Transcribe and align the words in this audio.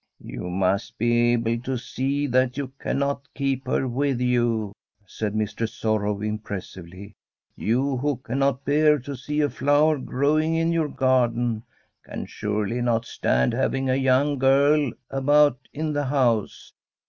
* 0.09 0.19
You 0.19 0.49
must 0.49 0.97
be 0.97 1.33
able 1.33 1.59
to 1.59 1.77
see 1.77 2.25
that 2.25 2.57
you 2.57 2.69
cannot 2.79 3.27
keep 3.35 3.67
her 3.67 3.87
with 3.87 4.19
you,' 4.19 4.71
said 5.05 5.35
Mistress 5.35 5.75
Sorrow 5.75 6.23
im 6.23 6.39
pressively. 6.39 7.13
* 7.35 7.49
You, 7.55 7.97
who 7.97 8.15
cannot 8.17 8.65
bear 8.65 8.97
to 8.97 9.15
see 9.15 9.41
a 9.41 9.49
flower 9.51 9.99
growing 9.99 10.55
in 10.55 10.71
your 10.71 10.89
garden, 10.89 11.61
can 12.03 12.25
surely 12.25 12.81
not 12.81 13.05
stand 13.05 13.53
having 13.53 13.91
a 13.91 13.95
young 13.95 14.39
girl 14.39 14.91
about 15.11 15.59
in 15.71 15.93
the 15.93 16.05
house. 16.05 16.73